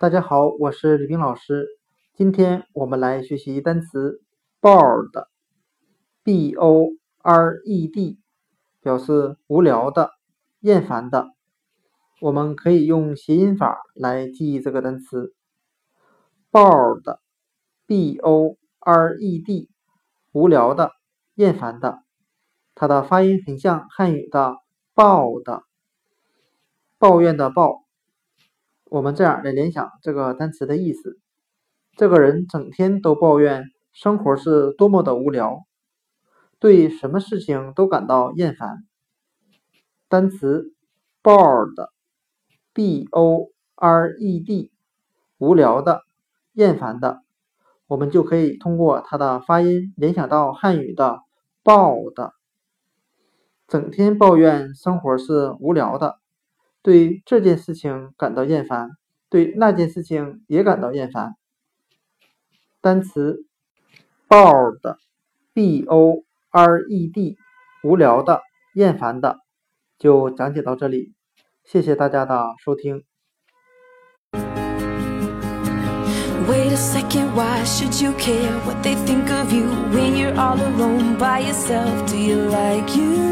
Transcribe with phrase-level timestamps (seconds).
[0.00, 1.68] 大家好，我是李冰老师。
[2.14, 4.22] 今天我们来学习单词
[4.62, 8.18] bored，b o r e d，
[8.80, 10.12] 表示无聊的、
[10.60, 11.26] 厌烦的。
[12.22, 15.34] 我们可以用谐音法来记忆这个单词
[16.50, 19.68] bored，b o r e d，
[20.32, 20.92] 无聊的、
[21.34, 21.98] 厌烦的。
[22.74, 24.56] 它的发音很像汉语的
[24.96, 25.64] “抱”的，
[26.96, 27.84] 抱怨的“抱”。
[28.90, 31.20] 我们这样来联想这个单词的意思：
[31.96, 35.64] 这个人整天都抱怨生活是多么的无聊，
[36.58, 38.84] 对什么事情都感到厌烦。
[40.08, 40.74] 单词
[41.22, 44.72] bored，b o r e d，
[45.38, 46.02] 无聊的、
[46.54, 47.22] 厌烦的，
[47.86, 51.20] 我们就可以通过它的发音联想到汉语的
[51.62, 52.32] “抱”的，
[53.68, 56.18] 整天抱怨生活是无聊的。
[56.82, 58.90] 对这件事情感到厌烦，
[59.28, 61.34] 对那件事情也感到厌烦。
[62.80, 63.44] 单词
[64.28, 67.36] bored，b o r e d，
[67.82, 68.40] 无聊的、
[68.74, 69.40] 厌烦的，
[69.98, 71.12] 就讲解到这里。
[71.64, 73.04] 谢谢大家的收听。
[82.06, 83.29] Do you like you?